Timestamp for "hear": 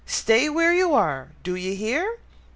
1.75-2.17